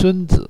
[0.00, 0.48] 孙子，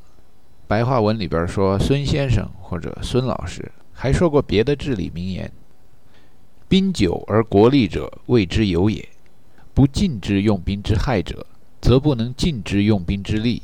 [0.66, 5.50] 白话文里边说孙先生或者孙老师，还说过别的至理名言
[6.68, 9.02] ：“兵久而国利者，谓之有也；
[9.72, 11.46] 不禁之用兵之害者，
[11.80, 13.62] 则不能禁之用兵之利。”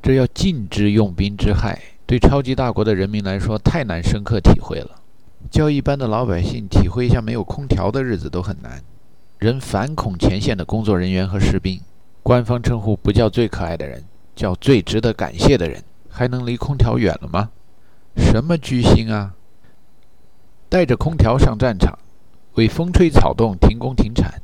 [0.00, 1.76] 这要禁之用兵之害，
[2.06, 5.02] 对超级大国的人民来说太难深刻体会了。
[5.50, 8.80] 叫一般的老百姓体会一下没有空调的日子都很难。
[9.38, 11.80] 人反恐前线的工作人员和士兵，
[12.22, 14.04] 官方称呼不叫最可爱的人，
[14.38, 17.50] 叫最值得感谢的人，还能离空调远了吗？
[18.16, 19.34] 什么居心啊！
[20.68, 21.98] 带着空调上战场，
[22.54, 24.40] 为风吹草动停工停产，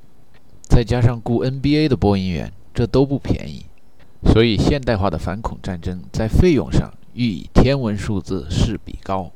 [0.62, 3.66] 再加上雇 NBA 的播音员，这都不便宜。
[4.24, 9.30] 所以，现代化的反恐战争在费用上欲以天文数字势比高。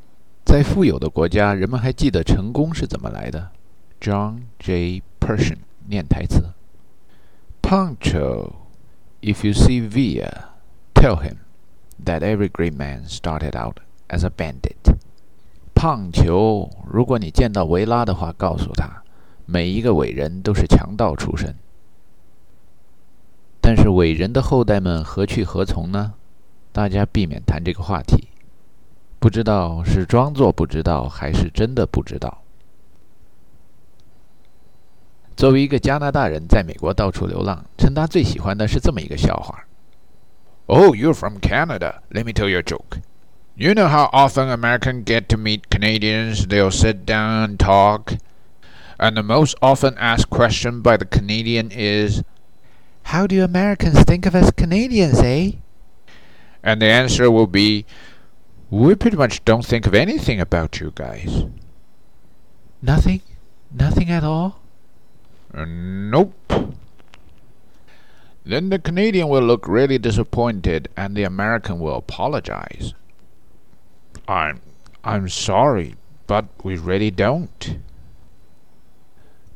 [0.44, 3.50] 在富有的国家，人们还记得成功是怎么来的。
[4.00, 5.02] John J.
[5.20, 6.52] Pershing 念台词
[7.60, 8.52] ：Pancho,
[9.20, 10.47] if you see via
[10.98, 11.36] tell him
[12.04, 13.76] that every great man started out
[14.08, 14.96] as a bandit。
[15.74, 19.04] 胖球，如果你见到维拉的话，告诉他，
[19.46, 21.54] 每一个伟人都是强盗出身。
[23.60, 26.14] 但是伟人的后代们何去何从呢？
[26.72, 28.28] 大家避免谈这个话题。
[29.20, 32.42] 不知道是装作不知道，还是真的不知道。
[35.36, 39.64] 作为一个加拿大人，在美国到处流浪，陈达最喜欢的是这么一个笑话
[40.68, 42.02] ：“Oh, you're from Canada?
[42.12, 42.98] Let me tell you a joke.
[43.56, 46.46] You know how often Americans get to meet Canadians?
[46.46, 48.14] They'll sit down and talk,
[49.00, 52.22] and the most often asked question by the Canadian is.”
[53.04, 55.52] How do Americans think of us Canadians, eh?
[56.62, 57.86] And the answer will be,
[58.70, 61.44] we pretty much don't think of anything about you guys.
[62.82, 63.22] Nothing?
[63.72, 64.60] Nothing at all?
[65.54, 66.34] Uh, nope.
[68.48, 72.94] Then the Canadian will look really disappointed and the American will apologize.
[74.26, 74.60] I'm
[75.02, 75.96] I'm sorry,
[76.26, 77.76] but we really don't.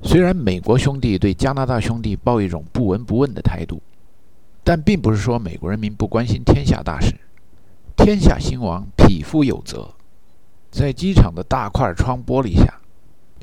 [0.02, 3.80] 虽然美国兄弟对加拿大兄弟抱一种不闻不问的态度，
[4.62, 7.14] 但并不是说美国人民不关心天下大事。
[7.96, 9.88] 天下兴亡，匹夫有责。
[10.70, 12.80] 在机场的大块窗玻璃下，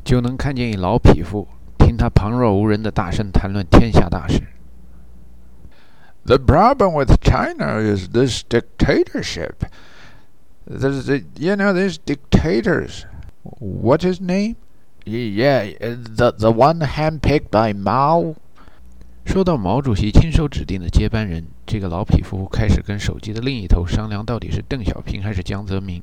[0.03, 1.47] 就能看见一老匹夫，
[1.79, 4.43] 听他旁若无人的大声谈论天下大事。
[6.29, 9.65] The problem with China is this dictatorship.
[10.67, 11.09] There's,
[11.39, 13.07] you know, these dictators.
[13.41, 14.55] What his name?
[15.05, 18.35] Yeah, the the one handpicked by Mao。
[19.25, 25.99] 说到毛主席亲手指定的接班人，这个老匹夫开始跟手机的另一头商量，到底是邓小平还是江泽民。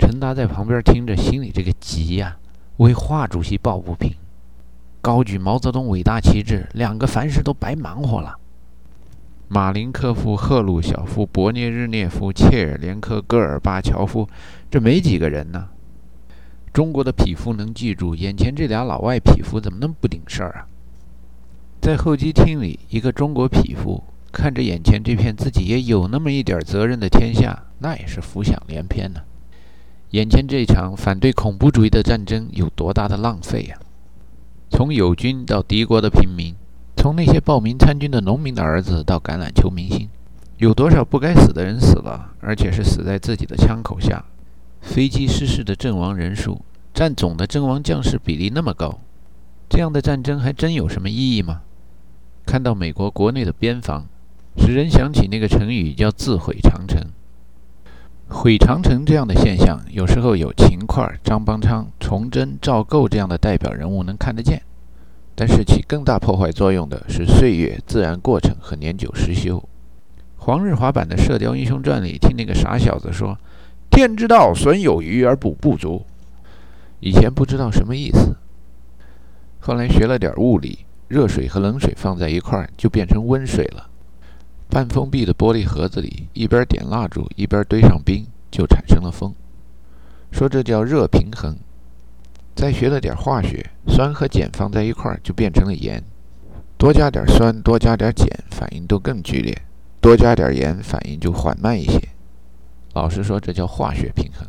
[0.00, 2.38] 陈达在旁边听着，心里这个急呀，
[2.78, 4.16] 为华主席抱不平。
[5.00, 8.36] 高举毛泽东伟大旗帜，两个凡事都白忙活了。
[9.48, 14.28] 马林科夫、赫鲁晓夫、勃列日涅夫、切尔连科、戈尔巴乔夫，
[14.70, 15.68] 这没几个人呢。
[16.72, 20.66] 中国的匹夫能记住，眼前这俩老外匹夫怎么那么不顶事儿啊？
[21.80, 29.20] 在候机厅里，一个中国匹夫看着眼前这片自己也有那么一点责任的天下，那也是浮想联翩呢。
[30.10, 33.76] 眼前这场反对恐怖主义的战争有多大的浪费呀？
[34.70, 36.54] 从友军到敌国的平民，
[37.04, 40.08] 从那些报名参军的农民的儿子到橄榄球明星，
[40.56, 44.24] 有多少不该死的人死了，而且是死在自己的枪口下？
[44.80, 46.62] 飞机失事的阵亡人数
[46.94, 49.00] 占总的阵亡将士比例那么高，
[49.68, 51.60] 这样的战争还真有什么意义吗？
[52.46, 54.06] 看到美国国内的边防，
[54.56, 56.98] 使人想起那个成语叫“自毁长城”。
[58.28, 64.62] 毁长城这样的现象，有时候有秦桧、张邦昌、崇祯、赵构这样的代表人物能看得见，
[65.34, 69.62] 但是起更大破坏作用的是岁月、自然过程和年久失修。
[70.36, 73.38] 黄日华版的《射雕英雄传》里，听那个傻小子说。
[73.90, 76.04] 天之道，损有余而补不足。
[76.98, 78.36] 以前不知道什么意思，
[79.60, 83.88] 后来学了点物理，热水和冷水放在一块儿就变成温水了。
[84.68, 89.32] 半封闭的玻璃盒子里，一边点蜡烛一边堆上冰，就产生了风。
[90.32, 91.56] 说这叫热平衡。
[92.54, 96.02] 再学了点化学，酸和碱放在一块儿就变成了盐。
[96.78, 99.54] 多加点酸，多加点碱，反应都更剧烈；
[100.00, 102.00] 多加点盐，反应就缓慢一些。
[102.92, 104.46] 老师说，这叫化学平衡。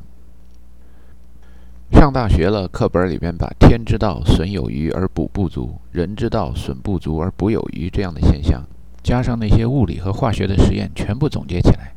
[1.91, 8.63] 上大学了，课本里边把“天之道，损有余而补不足；人之道，损不足而补有余”这样的现象，
[9.01, 11.93] 加上那些物理和化学的实验，全部总结起来，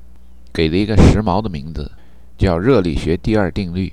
[0.52, 1.90] 给了一个时髦的名字，
[2.36, 3.92] 叫热力学第二定律。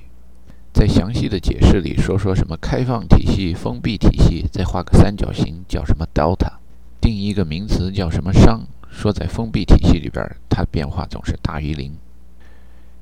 [0.76, 6.58] 在详细的解释里说说什么开放体系、封闭体系，再画个三角形，叫什么 delta；
[7.00, 11.94] 定一个名词叫什么熵，说在封闭体系里边，它变化总是大于零。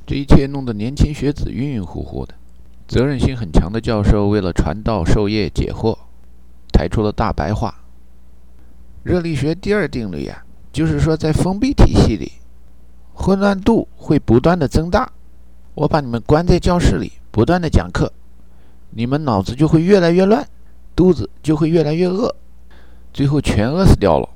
[0.06, 2.36] 这一切弄得年轻学子晕晕乎乎的。
[2.88, 5.98] 责任心很强的教授为了传道授业解惑，
[6.72, 7.74] 抬出了大白话：
[9.02, 12.34] 热力学第二定律呀，就是说在封闭体系里，
[13.16, 15.12] 混乱度会不断的增大。
[15.74, 18.14] 我把你们关在教室里，不断的讲课，
[18.92, 20.48] 你们脑子就会越来越乱，
[20.96, 22.36] 肚子就会越来越饿，
[23.12, 24.30] 最后全饿死掉了。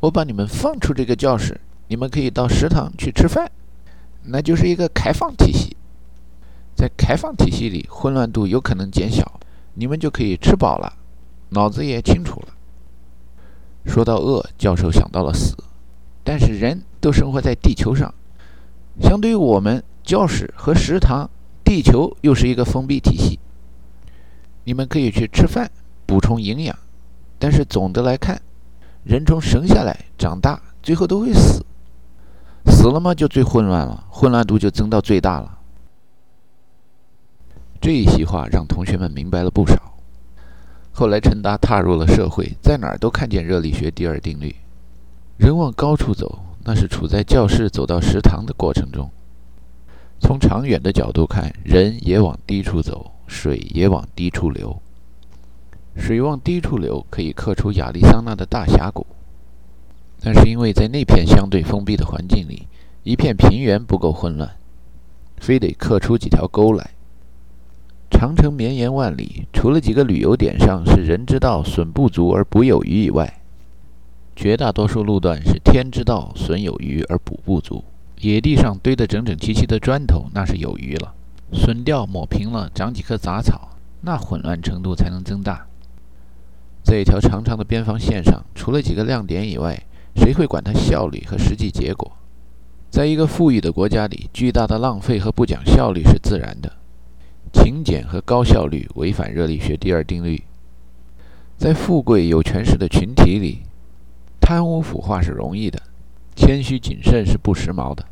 [0.00, 3.52] 我把你们放出这个教室，你们可以到食堂去吃饭，
[4.22, 5.76] 那就是一个开放体系。
[6.74, 9.38] 在开放体系里，混乱度有可能减小，
[9.74, 10.90] 你们就可以吃饱了，
[11.50, 12.54] 脑子也清楚了。
[13.84, 15.54] 说到饿，教授想到了死，
[16.24, 18.14] 但是人都生活在地球上，
[19.02, 21.28] 相对于我们，教室和食堂，
[21.64, 23.38] 地球又是一个封闭体系。
[24.64, 25.70] 你们可以去吃饭，
[26.06, 26.78] 补充营养，
[27.38, 28.40] 但是总的来看，
[29.02, 31.64] 人从生下来长大，最后都会死。
[32.66, 35.58] 死了嘛，就最混乱了，混乱度就增到最大了。
[37.80, 39.76] 这一席话让同学们明白了不少。
[40.92, 44.54] 后来，陈达踏入了社会，在哪儿都看见热力学第二定律：
[45.36, 49.10] 人往高处走，那是处在教室走到食堂的过程中。
[50.26, 54.80] 从长远的角度看，人也往低处走，水也往低处流。
[55.96, 59.06] 水往低处流，可以刻出亚利桑那的大峡谷，
[60.22, 62.66] 但是因为在那片相对封闭的环境里，
[63.02, 64.50] 一片平原不够混乱，
[65.36, 66.92] 非得刻出几条沟来。
[68.10, 73.42] 长城绵延万里，除了几个旅游点上是人之道损不足而补有余以外，
[74.34, 77.84] 绝大多数路段是天之道损有余而补不足。
[78.32, 81.12] 野地上堆得整整齐齐的砖头，那是有余了；
[81.52, 85.66] 损掉抹平了，长几棵杂草，那混乱程度才能增大。
[86.82, 89.78] 在一条长长的边防线上，除了几个亮点以外，
[90.16, 92.12] 谁会管它效率和实际结果？
[92.88, 96.72] 在一个富裕的国家里，巨大的浪费和不讲效率是自然的。
[97.52, 100.42] 勤俭和高效率违反热力学第二定律。
[101.58, 103.64] 在富贵有权势的群体里，
[104.40, 105.82] 贪污腐化是容易的，
[106.34, 108.02] 谦虚谨慎是不时髦的。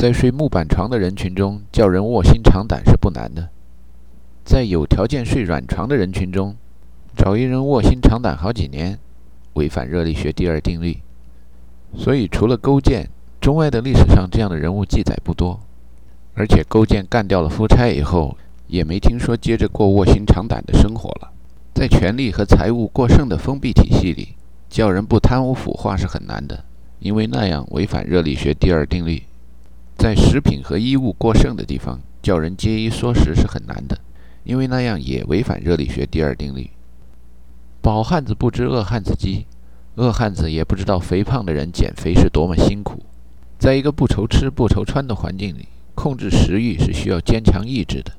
[0.00, 3.48] 在睡木板床的人群中，叫人卧薪尝胆是不难的；
[4.46, 6.56] 在有条件睡软床的人群中，
[7.14, 8.98] 找一人卧薪尝胆好几年，
[9.52, 10.96] 违反热力学第二定律。
[11.94, 13.10] 所以，除了勾践，
[13.42, 15.60] 中外的历史上这样的人物记载不多。
[16.32, 18.38] 而且，勾践干掉了夫差以后。
[18.68, 21.30] 也没听说接着过卧薪尝胆的生活了。
[21.74, 24.28] 在权力和财物过剩的封闭体系里，
[24.70, 26.64] 叫人不贪污腐化是很难的，
[27.00, 29.24] 因为那样违反热力学第二定律。
[30.00, 33.98] 在食品和衣物过剩的地方，叫人节衣缩食是很难的，
[34.44, 36.70] 因为那样也违反热力学第二定律。
[37.82, 39.44] 饱汉子不知饿汉子饥，
[39.96, 43.00] 饿汉子也不知道肥胖的人减肥是多么辛苦。
[43.58, 48.12] 在一个不愁吃不愁穿的环境里，控制食欲是需要坚强意志的。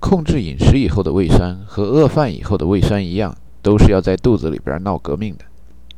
[0.00, 5.46] 控制饮食以后的胃酸和饿饭以后的胃酸一样，都是要在肚子里边闹革命的。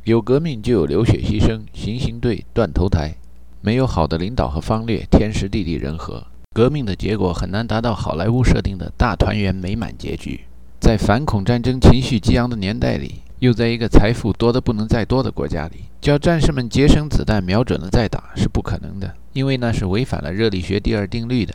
[0.05, 3.17] 有革命就有流血牺牲、行刑队、断头台。
[3.61, 6.23] 没有好的领导和方略，天时地利人和，
[6.53, 10.41] 革命的结果很难达到好莱坞设定的大团圆美满结局。
[10.79, 21.53] 在反恐战争情绪激昂的年代里，又在一个财富多得不能再多的国家里，叫战士们节省子弹，瞄准了再打是不可能的，因为那是违反了热力学第二定律的。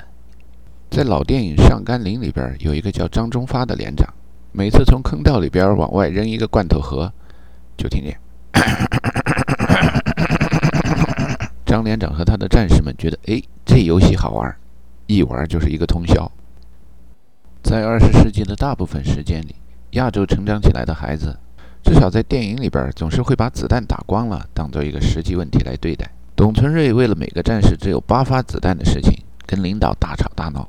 [0.90, 4.12] 在老电影《上甘岭》里边，有一个叫张忠发的连长，
[4.52, 7.11] 每次从坑道里边往外扔一个罐头盒，
[7.78, 8.18] 就听见。
[11.73, 14.55] 张连长和他的战士们觉得，哎，这游戏好玩，
[15.07, 16.31] 一玩就是一个通宵。
[17.62, 19.55] 在二十世纪的大部分时间里，
[19.93, 21.35] 亚洲成长起来的孩子，
[21.83, 26.11] 至少在电影里边，总是会把子弹打光了当做一个实际问题来对待。
[26.37, 30.69] 董存瑞为了每个战士只有八发子弹的事情，跟领导大吵大闹。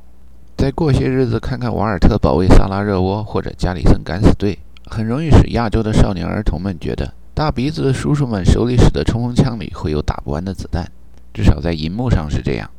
[0.56, 10.92] 再过些日子，看看瓦尔特保卫萨拉热窝或者加里森敢死队，很容易使亚洲的少年儿童们觉得大鼻子的叔叔们手里使的冲锋枪里会有打不完的子弹，
[11.34, 12.70] 至少在银幕上是这样。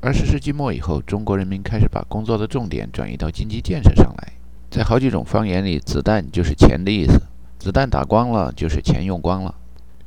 [0.00, 4.32] 二十世纪末以后，中国人民开始把工作的重点转移到经济建设上来。
[4.70, 7.20] 在好几种方言里，子弹就是钱的意思，
[7.58, 9.54] 子弹打光了就是钱用光了。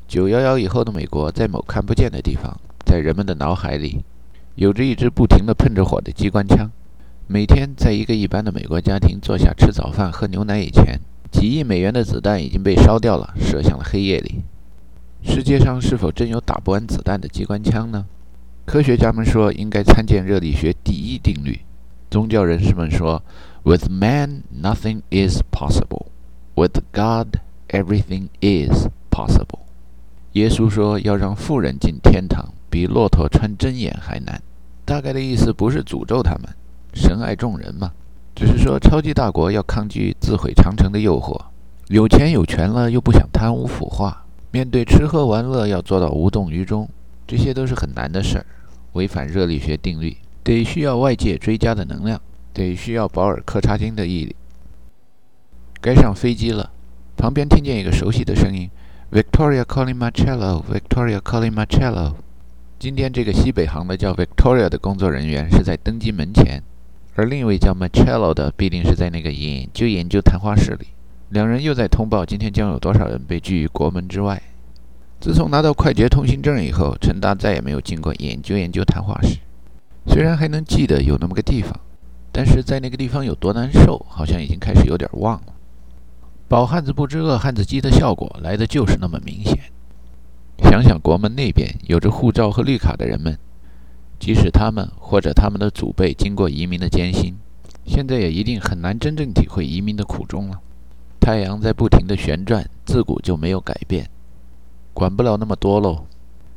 [0.08, 4.04] 九幺幺以后的美国，在某看不见的地方，在人们的脑海里，
[4.56, 6.72] 有着一支不停地喷着火的机关枪。
[7.28, 11.00] 每天在一个一般的美国家庭坐下吃早饭、喝牛奶以前，
[11.32, 14.42] 几亿美元的子弹已经被烧掉了，射向了黑夜里。
[15.24, 18.06] 世界上是否真有打不完子弹的机关枪呢？
[18.66, 21.60] 科学家们说应该参见热力学第一定律。
[22.10, 23.22] 宗教人士们说
[23.64, 26.08] ：“With man, nothing is possible;
[26.56, 27.38] with God,
[27.70, 29.60] everything is possible。”
[30.34, 34.42] 耶稣说要让富人进天堂，比骆驼穿针眼还难。
[34.86, 36.50] 大概的意思不是诅咒他们，
[36.94, 37.92] 神爱众人嘛，
[38.40, 41.38] 只是说超级大国要抗拒自毁长城的诱惑，
[41.90, 46.88] 有钱有权了又不想贪污腐化，面对吃喝玩乐要做到无动于衷，
[47.28, 48.46] 这些都是很难的事儿，
[48.94, 52.22] 违反热力学定律，得需要外界追加的能量，
[52.54, 54.34] 得需要保尔柯察金的毅力。
[55.82, 56.72] 该上飞机了，
[57.18, 58.70] 旁边听见一个熟悉的声音。
[59.12, 62.14] ：“Victoria calling Marcello，Victoria calling Marcello。”
[62.80, 66.64] 今天这个西北航的叫 Victoria 的工作人员是在登机门前，
[67.20, 70.88] 而另一位叫 Machello 的必定是在那个研究研究谈话室里。
[71.32, 74.42] 两人又在通报今天将有多少人被拒于国门之外。
[75.20, 79.38] 自从拿到快捷通行证以后，陈达再也没有进过研究研究谈话室。
[80.08, 81.78] 虽然还能记得有那么个地方，
[82.32, 85.54] 但是在那个地方有多难受，好像已经开始有点忘了。
[86.48, 89.60] 饱汉子不知饿汉子饥的效果来的就是那么明显。
[90.64, 93.38] 想想国门那边有着护照和绿卡的人们，
[94.20, 97.38] 即使他们或者他们的祖辈经过移民的艰辛，
[97.86, 100.60] 现在也一定很难真正体会移民的苦衷了。
[101.20, 104.10] 太阳在不停地旋转，自古就没有改变，
[104.94, 106.06] 管不了那么多喽。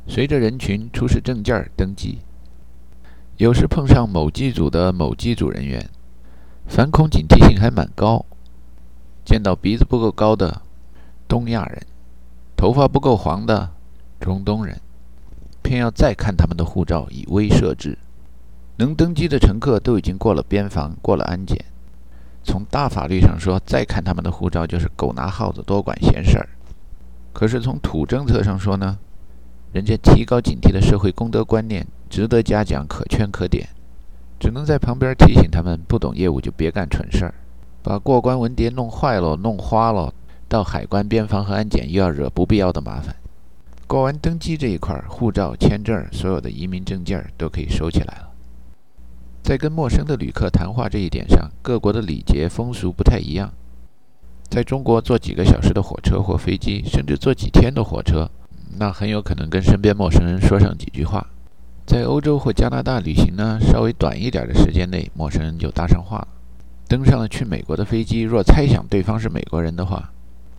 [0.07, 2.19] 随着人群出示证件登机，
[3.37, 5.89] 有时碰上某机组的某机组人员，
[6.67, 8.25] 反恐警惕性还蛮高。
[9.23, 10.61] 见到鼻子不够高的
[11.27, 11.85] 东亚人，
[12.57, 13.71] 头发不够黄的。
[14.19, 14.79] 中东人
[15.63, 17.97] 偏要再看他们的护照以威慑之。
[18.77, 21.57] 能登机的乘客都已经过了边防，过了安检。
[22.43, 26.49] 从大法律上说，再看他们的护照就是狗拿耗子多管闲事儿。
[27.31, 28.97] 可是从土政策上说呢，
[29.71, 33.69] 人家提高警惕的社会公德观念值得嘉奖，可圈可点。
[34.39, 37.33] 只能在旁边提醒他们，不懂业务就别干蠢事儿，
[37.81, 40.13] 把过关文牒弄坏了、弄花了，
[40.49, 43.15] 到海关、边防和安检又要惹不必要的麻烦。
[43.93, 48.31] 过完登机这一块，护照、签证，所有的移民证件都可以收起来了。
[49.43, 53.53] 在跟陌生的旅客谈话这一点上，各国的礼节风俗不太一样。
[54.49, 58.27] 在中国，坐几个小时的火车或飞机，甚至坐几天的火车，
[58.79, 61.27] 那很有可能跟身边陌生人说上几句话。
[61.85, 66.27] 在欧洲或加拿大旅行呢，稍微短一点的时间内，陌生人就搭上话了。
[66.87, 70.11] 登上了去美国的飞机，若猜想对方是美国人的话，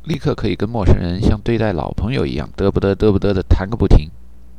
[0.04, 4.10] 立刻可以跟陌生人像对待老朋友一样嘚不嘚嘚不嘚的谈个不停。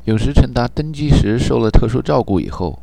[0.03, 2.79] 有时陈达登机时受了特殊照顾以后，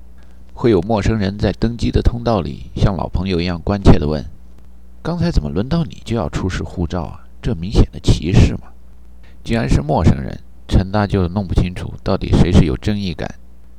[0.54, 4.25] 会有陌生人在登机的通道里像老朋友一样关切地问
[5.02, 7.21] ：“刚才怎么轮到你就要出示护照啊？
[7.40, 8.69] 这明显的歧视嘛！”
[9.42, 10.38] 既然是陌生人，
[10.69, 13.28] 陈达就弄不清楚到底谁是有正义感，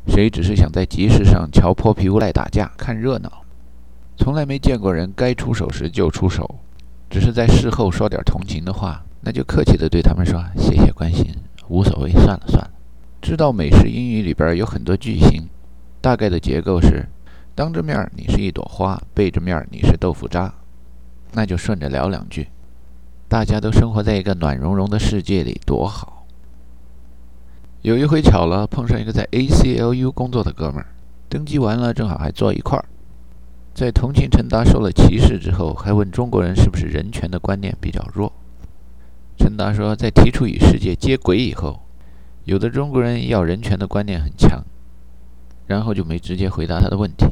[0.08, 3.32] 谁只是想在集市上瞧泼皮无赖打架看热闹。
[4.18, 6.60] 从来没见过人该出手时就出手。
[7.14, 11.32] 只是在事后说点同情的话，那就客气的对他们说谢谢关心，
[11.68, 12.72] 无所谓，算了算了。
[13.22, 15.48] 知道美式英语里边有很多句型，
[16.02, 17.06] 大概的结构是：
[17.54, 20.52] 当着面你是一朵花，背着面你是豆腐渣，
[21.34, 22.48] 那就顺着聊两句。
[23.28, 26.26] 大家都生活在一个暖融融的世界里，多好。
[27.84, 30.88] 有一回巧了，碰上一个在 ACLU 工作的哥们儿，
[31.30, 32.86] 登记完了正好还坐一块儿。
[33.74, 38.32] 在同情陈达受了歧视之后，还问中国人是不是人权的观念比较弱。
[39.36, 41.80] 陈达说，在提出与世界接轨以后，
[42.46, 44.64] 有的中国人要人权的观念很强，
[45.66, 47.26] 然后就没直接回答他的问题。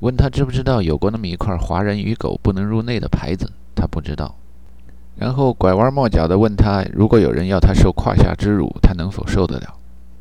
[0.00, 4.34] 问他知不知道有过那么一块“华人与狗不能入内”的牌子，他不知道。
[5.14, 9.74] 然后拐弯抹角地问他，如果有人要他受胯下之辱，他能否受得了？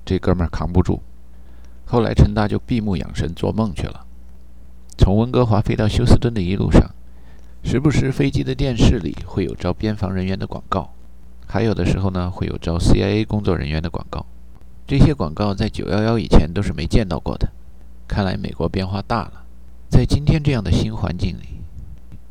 [0.05, 1.01] 这哥们儿扛不住。
[1.83, 4.05] 后来陈达就闭目养神做梦去了。
[4.97, 6.89] 从温哥华飞到休斯顿的一路上，
[7.63, 10.93] 时不时飞机的电视里会有招边防人员的广告，
[11.45, 14.25] 还有的时候呢会有招 CIA 工作人员的广告。
[14.87, 17.49] 这些广告在911以前都是没见到过的。
[18.07, 19.43] 看来美国变化大了。
[19.89, 21.61] 在今天这样的新环境里，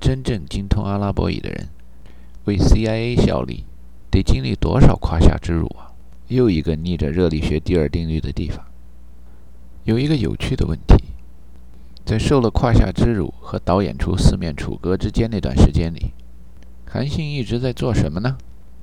[0.00, 1.68] 真正精通阿拉伯语的人
[2.44, 3.64] 为 CIA 效力，
[4.11, 5.90] 得经历多少胯下之辱啊！
[6.28, 8.64] 又一个逆着热力学第二定律的地方。
[9.85, 11.04] 有一个有趣的问题。
[12.04, 16.12] 在受了胯下之辱和导演出四面楚歌之间那段时间里，
[16.87, 18.37] 韩信一直在做什么呢？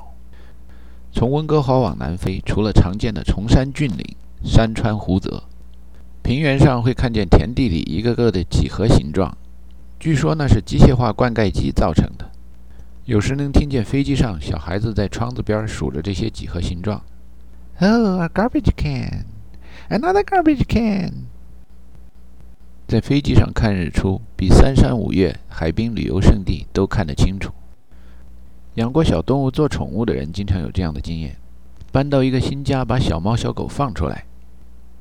[1.13, 5.43] 从温哥华往南飞，除了常见的崇山峻岭、山川湖泽，
[6.21, 9.37] 平原上会看见田地里一个个的几何形状，
[9.99, 12.30] 据说那是机械化灌溉机造成的。
[13.05, 17.01] 有时能听见飞机上小孩子在窗子边数着这些几何形状。
[17.79, 19.25] Oh, a garbage can.
[19.89, 21.25] Another garbage can.
[22.87, 27.51] 在飞机上看日出，比三山五岳、海滨旅游胜地都看得清楚。
[28.75, 31.35] 养过小动物做宠物的人经常有这样的经验：
[31.91, 34.25] 搬到一个新家，把小猫小狗放出来，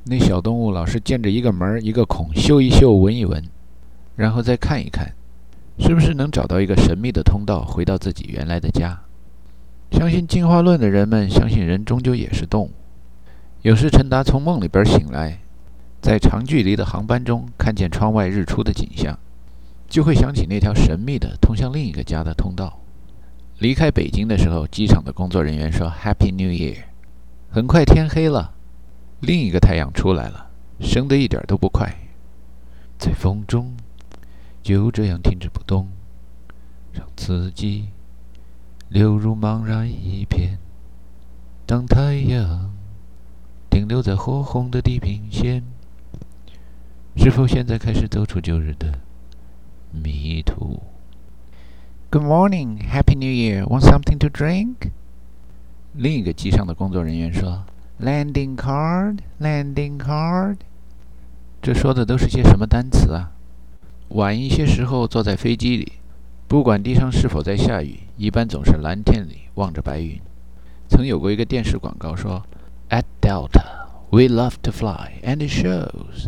[0.04, 3.44] 那小动物老是见着一个门一个孔，嗅一嗅，闻一闻，
[4.16, 5.12] 然后再看一看，
[5.78, 9.00] 是不是能找到一个神秘的通道，回到自己原来的家。
[9.90, 12.70] 相信进化论的人们相信人终究也是动物。
[13.62, 15.40] 有时陈达从梦里边醒来，
[16.00, 19.18] 在长距离的航班中看见窗外日出的景象，
[19.88, 22.80] 就会想起那条神秘的通向另一个家的通道。
[23.58, 26.84] 离开北京的时候，机场的工作人员说 “Happy New Year”。
[27.50, 28.54] 很快天黑了，
[29.20, 30.46] 另一个太阳出来了，
[30.80, 31.94] 升得一点都不快，
[32.96, 33.74] 在风中
[34.62, 35.88] 就这样停止不动，
[36.92, 37.88] 让自己。
[38.90, 40.58] 流入茫然一片。
[41.64, 42.72] 当太阳
[43.70, 45.62] 停留在火红的地平线，
[47.14, 48.98] 是否现在开始走出旧日的
[49.92, 50.82] 迷途
[52.10, 53.64] ？Good morning, Happy New Year.
[53.64, 54.90] Want something to drink?
[55.94, 57.64] 另一个机上的工作人员说
[58.00, 60.56] ：“Landing card, landing card。”
[61.62, 63.30] 这说的都是些什么单词啊？
[64.10, 65.92] 晚一些时候坐在飞机里。
[66.48, 70.20] 不管地上是否在下雨，一般总是蓝天里望着白云。
[70.88, 72.42] 曾有过一个电视广告说
[72.88, 76.26] ：“At Delta, we love to fly, and it shows。”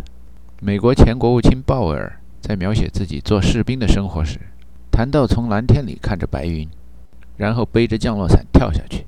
[0.63, 4.39] 美国前国务卿鲍威尔在描写自己做士兵的生活时，
[4.93, 6.69] 谈到从蓝天里看着白云，
[7.37, 9.05] 然后背着降落伞跳下去。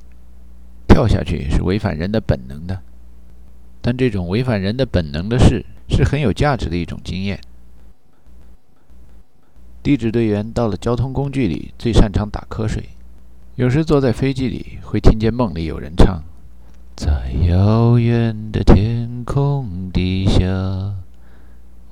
[0.89, 2.81] 跳下去是违反人的本能的，
[3.81, 7.39] 但这种违反人的本能的事是很有价值的一种经验。
[9.85, 12.89] 地质队员到了交通工具里最擅长打瞌睡，
[13.57, 16.23] 有时坐在飞机里会听见梦里有人唱
[16.97, 20.41] ：“在遥远的天空底下，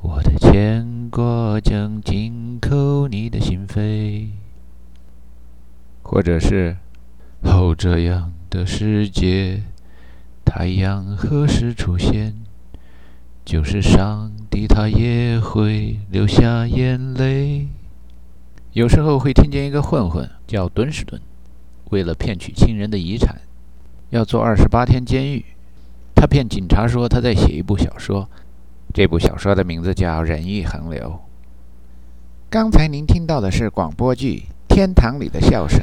[0.00, 4.28] 我的牵挂将紧扣你的心扉。”
[6.02, 6.78] 或者是
[7.44, 9.64] ：“哦，这样的世界，
[10.46, 12.37] 太阳何时出现？
[13.44, 17.68] 就是上帝他也会流下眼泪。”
[18.72, 21.20] 有时候会听见一个混混叫敦士顿，
[21.90, 23.37] 为了骗取亲人的遗产，
[24.08, 25.44] 要坐二十八天监狱。
[26.14, 28.26] 他骗警察说他在写一部小说，
[28.94, 31.00] 这部小说的名字叫《人欲横流》。
[32.48, 35.80] 刚才您听到的是广播剧《天堂里的笑声》。